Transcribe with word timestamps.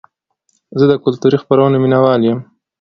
زه 0.79 0.85
د 0.91 0.93
کلتوري 1.03 1.37
خپرونو 1.43 1.77
مینهوال 1.83 2.21
یم. 2.27 2.39